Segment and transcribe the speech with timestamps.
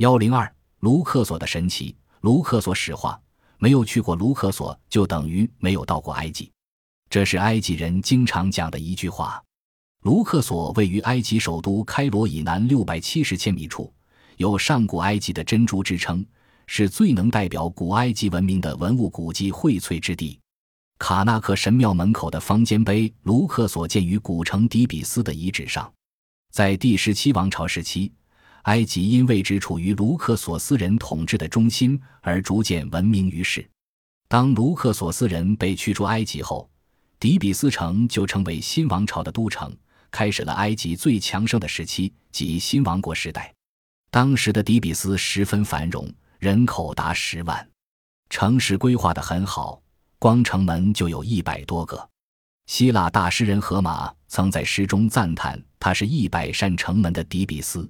[0.00, 1.94] 幺零二卢克索的神奇。
[2.22, 3.20] 卢克索史话：
[3.58, 6.50] 没有去过卢克索，就等于没有到过埃及。
[7.10, 9.42] 这是埃及人经常讲的一句话。
[10.04, 13.92] 卢克索位于埃及首都开罗以南六百七十千米处，
[14.38, 16.24] 有上古埃及的珍珠之称，
[16.66, 20.40] 是最能代表古埃及文明的文物古迹荟萃之地。
[20.98, 25.92] 卡纳克神庙门口的方尖碑，卢克索建于古城底比斯的遗址上。
[26.50, 28.10] 在第十七王朝时期，
[28.62, 33.68] 埃及因位置处于卢克索斯人统治的中心而逐渐闻名于世。
[34.28, 36.70] 当卢克索斯人被驱逐埃及后，
[37.18, 39.76] 底比斯城就成为新王朝的都城。
[40.12, 43.54] 开始了埃及最强盛的时期，即新王国时代。
[44.10, 47.68] 当时的底比斯十分繁荣，人口达十万，
[48.28, 49.80] 城市规划得很好，
[50.18, 52.08] 光城门就有一百多个。
[52.66, 57.88] 希腊大诗人荷马曾在诗中赞叹，它是一百扇城门的底比斯。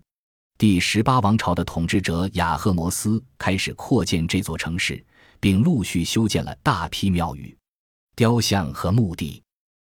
[0.61, 5.03] 第十八王朝的统治者雅赫摩斯开始扩建这座城市，
[5.41, 7.57] 并陆续修建了大批庙宇、
[8.15, 9.43] 雕像和墓地。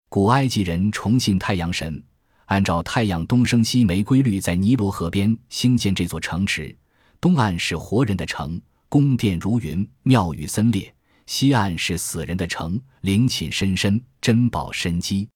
[0.09, 2.01] 古埃及人崇信太阳神。
[2.45, 6.73] 按照太阳东升西没规律，在尼罗河边兴建这座城池。
[7.21, 10.85] 东岸是活人的城，宫殿如云，庙宇森列；
[11.27, 15.29] 西岸是死人的城，陵寝深深，珍宝深积。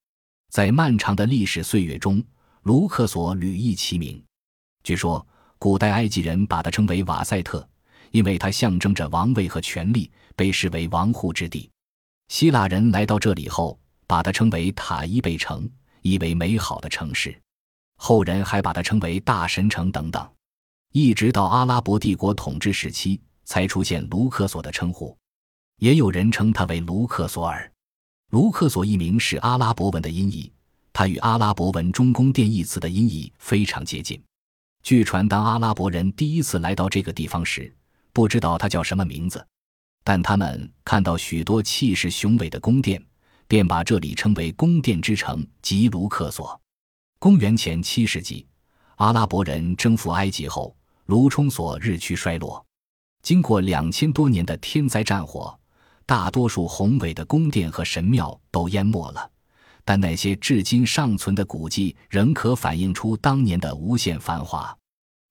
[0.53, 2.23] 在漫长的历史岁月中，
[2.63, 4.23] 卢克索屡异其名。
[4.85, 5.27] 据说，
[5.59, 7.69] 古代埃及人把它称为瓦塞特，
[8.13, 11.69] 因为它象征着王位和权力，被视为王护之地。
[12.29, 15.69] 希腊人来到这里后，把它称为塔伊贝城。
[16.03, 17.35] 意为美好的城市，
[17.97, 20.31] 后人还把它称为大神城等等，
[20.93, 25.17] 一直到阿拉伯帝国统治时期才出现卢克索的称呼，
[25.79, 27.73] 也有人称它为卢克索尔。
[28.33, 30.53] 卢克索一名是阿拉伯文的音译，
[30.93, 34.23] 它与阿拉伯文中宫殿一词的音译非常接近。
[34.85, 37.75] 据传，当阿拉伯人第一次来到这个地方时，
[38.13, 39.45] 不知道它叫什么名字，
[40.05, 43.03] 但他们看到许多气势雄伟的宫殿。
[43.47, 46.59] 便把这里称为宫殿之城吉卢克索。
[47.19, 48.47] 公元前七世纪，
[48.97, 50.75] 阿拉伯人征服埃及后，
[51.07, 52.65] 卢冲索日趋衰落。
[53.23, 55.57] 经过两千多年的天灾战火，
[56.07, 59.31] 大多数宏伟的宫殿和神庙都淹没了，
[59.85, 64.77] 但那些至今尚存的古迹仍可反映出当年的无限繁华。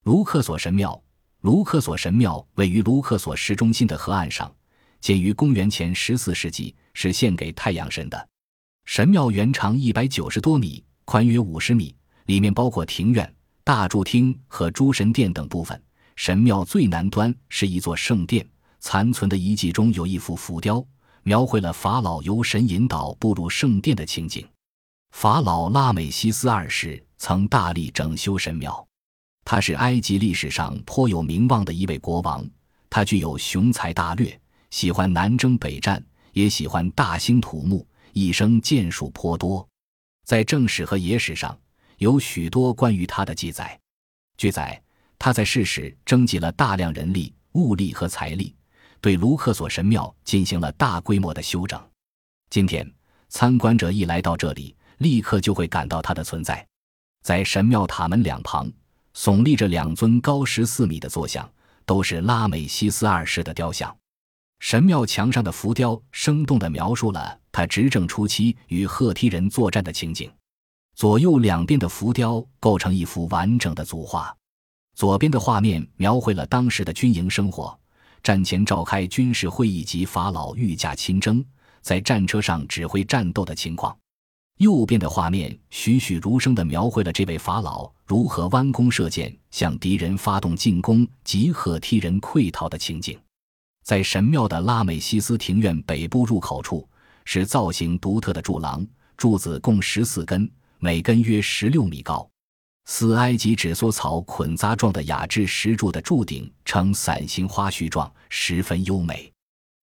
[0.03, 1.01] 卢克索神庙，
[1.41, 4.53] 卢克索神庙位于卢克索市中心的河岸上。
[5.01, 8.29] 建于公元前十四世纪，是献给太阳神的。
[8.85, 11.93] 神庙原长一百九十多米，宽约五十米，
[12.27, 13.33] 里面包括庭院、
[13.65, 15.81] 大柱厅和诸神殿等部分。
[16.15, 18.47] 神庙最南端是一座圣殿，
[18.79, 20.85] 残存的遗迹中有一幅浮雕，
[21.23, 24.47] 描绘了法老由神引导步入圣殿的情景。
[25.11, 28.85] 法老拉美西斯二世曾大力整修神庙，
[29.45, 32.45] 他是埃及历史上颇有名望的一位国王，
[32.89, 34.39] 他具有雄才大略。
[34.71, 39.67] 喜欢南征北战，也喜欢大兴土木，一生建树颇多。
[40.25, 41.55] 在正史和野史上
[41.97, 43.79] 有许多关于他的记载。
[44.35, 44.81] 据载，
[45.19, 48.55] 他在世时征集了大量人力、物力和财力，
[49.03, 51.77] 对卢克索神庙进行了大规模的修整。
[52.49, 52.89] 今天，
[53.27, 56.65] 参观者一来到这里，立刻就会感到它的存在。
[57.21, 58.71] 在神庙塔门两旁，
[59.13, 61.51] 耸立着两尊高十四米的坐像，
[61.85, 63.93] 都是拉美西斯二世的雕像。
[64.59, 70.31] 神庙墙上的浮雕生动地描述了他执政初期与赫梯人作战的情景，
[70.95, 74.33] 左右两边的浮雕构成一幅完整的组画。
[74.95, 77.77] 左边的画面描绘了当时的军营生活，
[78.23, 81.43] 战前召开军事会议及法老御驾亲征，
[81.81, 83.93] 在战车上指挥战斗的情况；
[84.59, 93.19] 右边的画面栩栩如生地描绘了这位法老如何弯弓射箭向敌人发动进攻及赫梯人溃逃的情景。
[93.83, 96.87] 在神庙的拉美西斯庭院北部入口处，
[97.25, 102.25] 是造型独特的柱廊，柱子共十四根，每根约十六米高。
[102.85, 109.31] 似埃及纸梭草捆扎状的雅致石柱的柱顶呈伞形花序状，十分优美。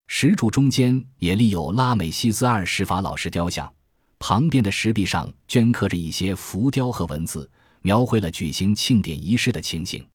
[0.07, 3.71] 石柱中间也立有拉美西斯二世法老石雕像，
[4.19, 7.49] 旁边的石壁上镌刻着一些浮雕和文字，
[7.81, 10.05] 描绘了举行庆典仪式的情形。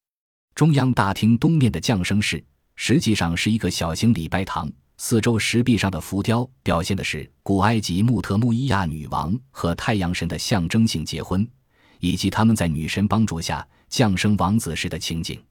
[0.55, 2.43] 中央大厅东面的降生室。
[2.79, 11.49] 实际上是一个小型礼拜堂，四周石壁上的浮雕表现的是古埃及穆特穆伊亚女王和太阳神的象征性结婚，
[11.99, 15.41] 以及他们在女神帮助下降生王子时的情景。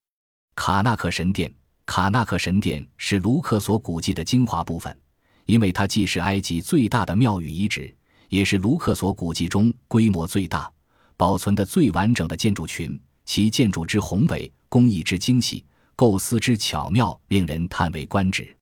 [0.55, 1.53] 卡纳克神殿，
[1.85, 4.97] 卡纳克神殿是卢克索古迹的精华部分，
[5.45, 7.95] 因为它既是埃及最大的庙宇遗址，
[8.29, 10.71] 也是卢克索古迹中规模最大、
[11.17, 12.99] 保存的最完整的建筑群。
[13.25, 15.65] 其建筑之宏伟，工艺之精细。
[15.97, 18.55] 构思之巧妙，令人叹为观止。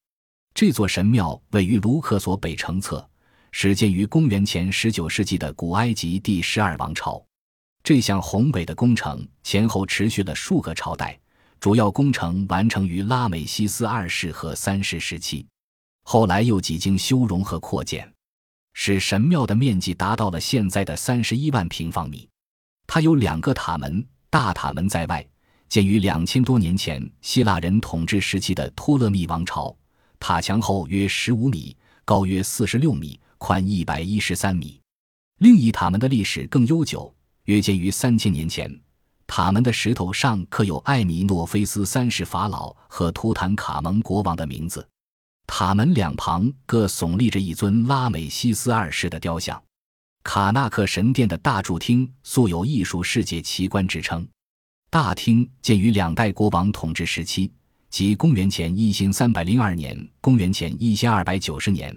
[0.54, 3.04] 这座神庙位于卢克索北城侧，
[3.50, 7.20] 始建于公元前十九世纪的古埃及第十二王朝。
[7.84, 11.20] 这项宏伟的工程前后持续了数个朝代，
[11.60, 15.46] 主要工程完成于拉美西斯二世和三世时期，
[16.02, 18.10] 后来又几经修容和扩建，
[18.72, 22.26] 使神庙的面积达到了现在的三十一万平方米。
[22.86, 25.22] 它有两个塔门，大塔门在外，
[25.68, 29.76] 建于两千多年前希腊人统治时期的托勒密王朝。
[30.18, 31.76] 塔墙厚约十五米，
[32.06, 34.80] 高约四十六米，宽一百一十三米。
[35.40, 37.14] 另一塔门的历史更悠久，
[37.44, 38.80] 约建于三千年前。
[39.26, 44.86] 塔门的石头上刻有艾米诺菲斯三世法老和图坦卡蒙国王的名字。
[45.46, 49.62] 塔门两旁各耸立着一尊拉美西斯二世的雕像。
[50.22, 54.26] 卡纳克神殿的大柱厅素有艺术世界奇观之称。
[54.90, 57.50] 大厅建于两代国王统治时期。
[57.94, 61.96] 即公元前一千三百零二年、公元前一千二百九十年，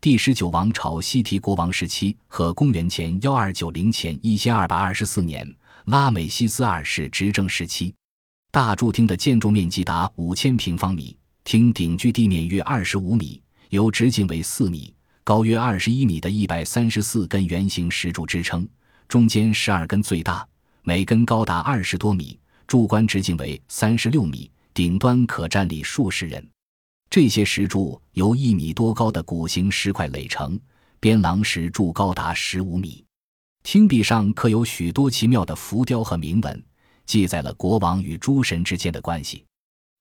[0.00, 5.44] 第十九王朝西提国王时期和公元前幺二九零前一千二百二十四年
[5.86, 7.92] 拉美西斯二世执政时期。
[8.52, 18.68] 大柱厅的建筑面积达五千平方米，厅顶距地面约二十五米，由直径为四米、高约二十一米的一百三十四根圆形石柱支撑，
[19.08, 20.46] 中间十二根最大，
[20.82, 24.48] 每根高达二十多米，柱冠直径为三十六米。
[24.72, 26.48] 顶端可站立数十人，
[27.10, 30.60] 这些石柱由一米多高的鼓形石块垒成，
[31.00, 33.02] 边廊石柱高达十五米。
[33.62, 36.64] 厅壁上刻有许多奇妙的浮雕和铭文，
[37.06, 39.44] 记载了国王与诸神之间的关系。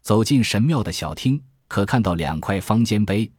[0.04, 3.30] 走进神庙的小厅，可看到两块方尖碑，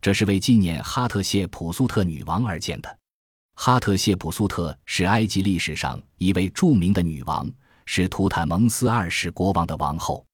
[0.00, 2.98] 这是为纪念哈特谢普苏特女王而建的。
[3.54, 7.50] 哈特谢普苏特是埃及历史上一位著名的女王，
[7.84, 10.24] 是图坦蒙斯二世国王的王后。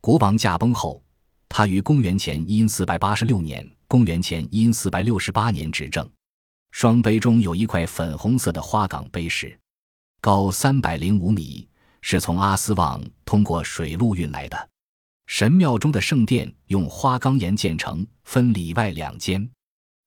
[0.00, 1.02] 国王驾崩后，
[1.48, 6.08] 他于公元前因四百八十六年、公元前因四百六十八年执政。
[6.72, 9.58] 双碑中有一块粉红色的花岗碑石，
[10.20, 11.66] 高三百零五米，
[12.02, 14.68] 是从阿斯旺通过水路运来的。
[15.26, 19.48] 神庙中的圣殿用花岗岩建成，分里外两间，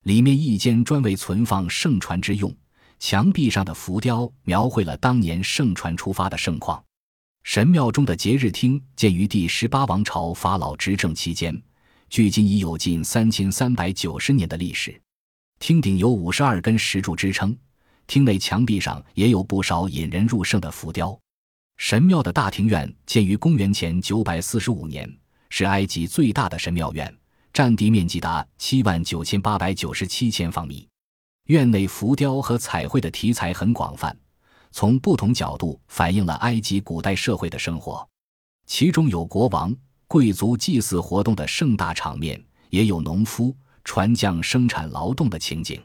[0.03, 2.55] 里面一间专为存放圣船之用。
[2.99, 6.83] 墙壁上的浮雕描绘了当年圣船出发的盛况。
[7.43, 11.59] 神庙中的节日厅建于第十八王朝法老执政期间，
[12.09, 14.99] 距今已有近三千三百九十年的历史。
[15.59, 17.57] 厅顶有五十二根石柱支撑，
[18.07, 21.17] 厅内墙壁上也有不少引人入胜的浮雕。
[21.77, 25.11] 神庙的大庭院建于公元前九百四十五年，
[25.49, 27.13] 是埃及最大的神庙院，
[27.51, 30.87] 占地面积达七万九千八百九十七千方米。
[31.45, 34.15] 院内浮雕和彩绘的题材很广泛。
[34.71, 38.07] 从不同角度反映了埃及古代社会的生活，
[38.65, 39.75] 其中有国王、
[40.07, 45.81] 贵族祭祀活动的盛大场面，也有农夫、船匠生产劳动的情景。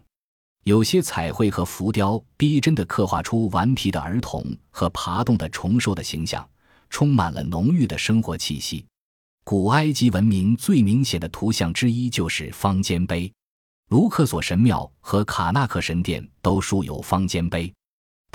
[0.64, 6.48] 有些彩绘和浮雕逼真地刻画出顽皮的儿童和爬动的虫兽的形象，
[6.88, 8.84] 充满了浓郁的生活气息。
[9.44, 13.30] 古埃及文明最明显的图像之一就是方尖碑，
[13.90, 17.70] 卢克索神庙和卡纳克神殿都竖有方尖碑。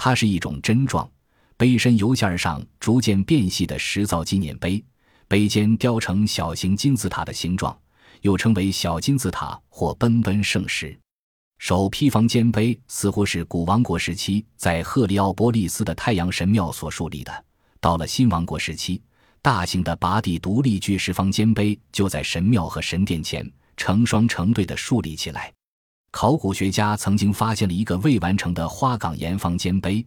[0.01, 1.11] 它是一种针状，
[1.57, 4.81] 碑身由下而上逐渐变细的石造纪念碑，
[5.27, 7.77] 碑尖雕成小型金字塔的形状，
[8.21, 10.97] 又称为小金字塔或奔奔圣石。
[11.57, 17.45] 首批方尖碑似乎是古王国时期在赫里奥波利斯的太阳神庙所树立的。
[17.81, 19.01] 到了新王国时期，
[19.41, 25.51] 大型的拔地独立巨石方尖碑就在神庙和神殿前成双成对地竖立起来。
[26.11, 30.06] 考古学家曾经发现了一个未完成的花岗岩方尖碑，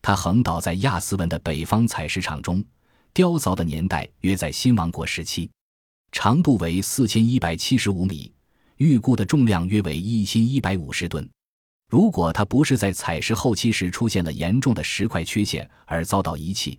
[0.00, 2.64] 它横倒在亚斯文的北方采石场中，
[3.12, 5.50] 雕凿的年代约在新王国时期，
[6.12, 8.32] 长度为四千一百七十五米，
[8.76, 11.28] 预估的重量约为一千一百五十吨。
[11.88, 16.78] 如果它不是在采石后期时出现了严重的石块缺陷而遭到遗弃，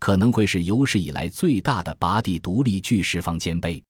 [0.00, 3.80] 可能会是有史以来最大的拔地独立巨石方尖碑。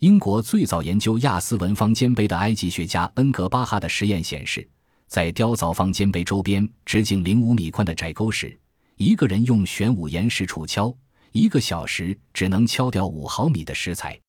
[0.00, 4.68] 英国最早研究亚斯文方尖碑的埃及学家恩格巴哈的实验显示，
[5.06, 8.58] 在雕凿方尖碑周边直径零五米宽的窄沟时，
[8.96, 10.94] 一个人用玄武岩石杵敲，
[11.32, 14.20] 一个小时只能敲掉五毫米的石材。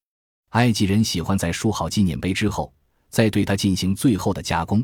[0.52, 2.74] 埃及人喜欢在竖好纪念碑之后，
[3.10, 4.82] 再对它进行最后的加工，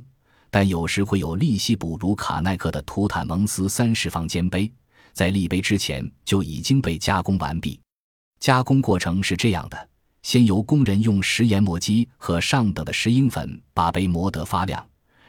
[0.51, 4.69] 但有时会有利息补如卡奈克的图坦蒙斯三世方尖碑，
[5.13, 7.79] 在立碑之前就已经被加工完毕。
[8.41, 9.89] 加工过程是这样的。
[10.23, 14.83] 先由工人用石研磨机和上等的石英粉把碑磨得发亮，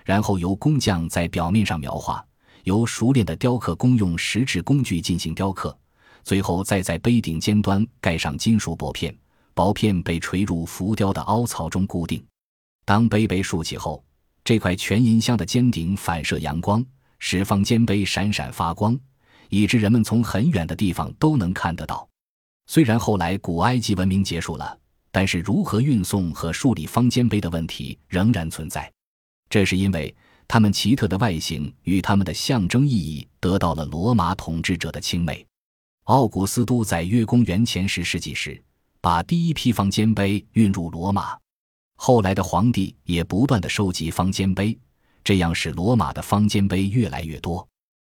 [0.05, 2.25] 然后由工匠在表面上描画，
[2.63, 5.77] 由熟练的雕刻工用石质工具进行雕刻，
[6.23, 9.15] 最后再在碑顶尖端盖上金属薄片，
[9.53, 12.25] 薄片被垂入浮雕的凹槽中固定。
[12.85, 14.03] 当碑被竖起后，
[14.45, 16.85] 这块全银镶的尖顶反射阳光，
[17.19, 18.97] 使方尖碑闪闪发光，
[19.49, 22.09] 以致人们从很远的地方都能看得到。
[22.67, 24.79] 虽然后来古埃及文明结束了，
[25.15, 28.93] 但是如何运送和树立方尖碑的问题仍然存在。
[29.49, 30.13] 这是因为
[30.49, 35.41] 它们奇特的外形与它们的象征意义得到了罗马统治者的青睐。
[36.07, 38.61] 奥古斯都在约公元前十世纪时，
[39.01, 41.39] 把第一批方尖碑运入罗马。
[41.95, 44.77] 后来的皇帝也不断的收集方尖碑，
[45.23, 47.65] 这样使罗马的方尖碑越来越多。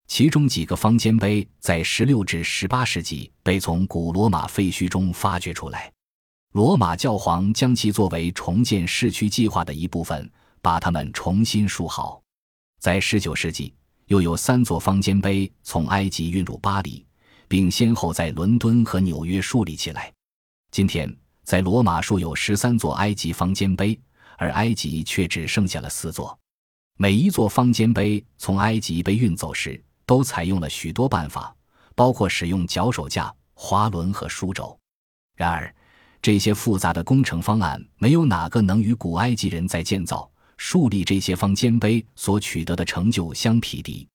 [0.08, 5.92] 其中几个方尖碑在十六至十八世纪被从古罗马废墟中发掘出来，
[6.52, 10.30] 罗马教皇将其作为重建市区计划的一部分，
[10.62, 12.22] 把它们重新竖好。
[12.78, 13.74] 在十九世纪，
[14.06, 17.04] 又有三座方尖碑从埃及运入巴黎，
[17.46, 20.12] 并先后在伦敦和纽约树立起来。
[20.70, 23.98] 今天，在罗马竖有十三座埃及方尖碑，
[24.38, 26.38] 而埃及却只剩下了四座。
[26.98, 31.54] 每一座方尖碑从埃及被运走时，都采用了许多办法，
[31.94, 34.78] 包括使用脚手架、滑轮和书轴。
[35.34, 35.74] 然而，
[36.20, 44.06] 这些复杂的工程方案没有哪个能与古埃及人在建造、树立这些方尖碑所取得的成就相匹敌。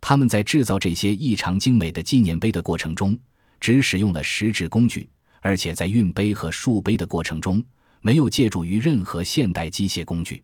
[0.00, 3.16] 他们在制造这些异常精美的纪念碑的过程中，
[3.60, 5.08] 只使用了石质工具，
[5.40, 7.62] 而且在运碑和竖碑的过程中，
[8.00, 10.42] 没有借助于任何现代机械工具。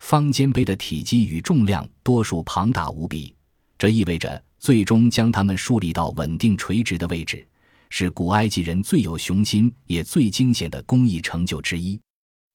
[0.00, 3.34] 方尖碑的体积与重量多数庞大无比。
[3.78, 7.46] 这意味着最终将它们树立到稳定垂直的位置，
[7.90, 12.00] 是古埃及人最有雄心也最惊险的工艺成就之一。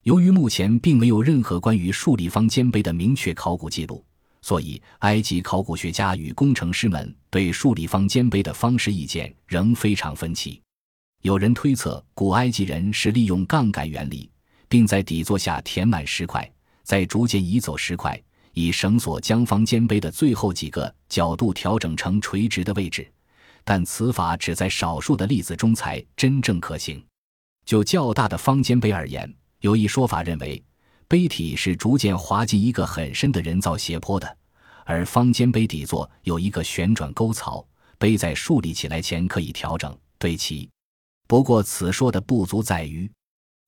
[0.03, 4.03] 由于目前并没有任何关于竖立方尖碑的明确考古记录，
[4.41, 10.61] 所以埃及考古学家与工程师们对竖立方尖碑的方式意见仍非常分歧。
[11.21, 14.29] 有人推测，古埃及人是利用杠杆原理，
[14.69, 16.49] 并在底座下填满石块，
[16.83, 18.19] 再逐渐移走石块。
[18.53, 23.05] 以绳索将方尖碑的最后几个角度调整成垂直的位置，
[23.65, 27.03] 但此法只在少数的例子中才真正可行。
[27.65, 29.29] 就较大的方尖碑而言，
[29.59, 30.63] 有一说法认为，
[31.09, 34.37] 碑体是逐渐滑进一个很深的人造斜坡的，
[34.85, 37.67] 而方尖碑底座有一个旋转沟槽，
[37.97, 40.69] 碑在竖立起来前可以调整对齐。
[41.27, 43.11] 不过，此说的不足在于，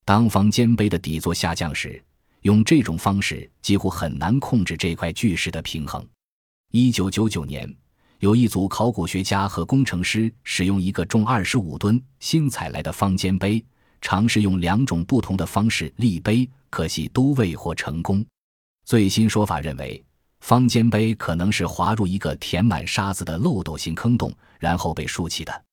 [0.06, 2.02] 当方尖碑的底座下降时。
[2.42, 6.08] 用这种方式几乎很难控制这块巨石的平衡。
[6.72, 7.76] 一九九九年，
[8.20, 13.64] 有一组考古学家和工程师使用一个重二十五吨新采来的方尖碑，
[14.02, 18.26] 尝试用两种不同的方式立碑，可惜都未获成功。
[18.86, 20.04] 最新说法认为，
[20.40, 25.64] 方尖碑可能是滑入一个填满沙子的漏斗形坑洞，然后被竖起的。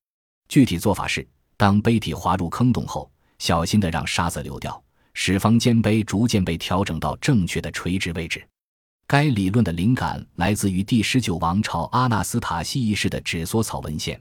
[0.49, 4.79] 具体做法是，当碑体滑入坑洞后，小心地让沙子流掉。
[5.15, 8.45] 使方尖碑逐渐被调整到正确的垂直位置。
[9.07, 14.19] 该理论的灵感来自于第十九王朝阿纳斯塔西一世的纸缩草文献，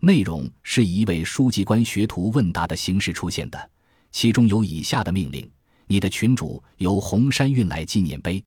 [0.00, 3.70] 内容是以一位书记官学徒问答的形式出现的。
[4.10, 5.48] 其中有以下的命令：
[5.86, 8.42] 你的群主由红山运来纪念碑，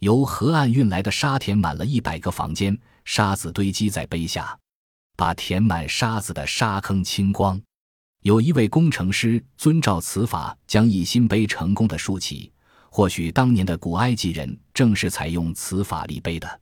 [0.00, 4.58] 由河岸运来的沙填满了一百个房间，沙子堆积在碑下，
[5.16, 7.58] 把填满沙子的沙坑清光。
[8.20, 12.52] 有一位工程师遵照此法将一新碑成功的竖起，
[12.94, 16.61] 或许当年的古埃及人正是采用此法立碑的。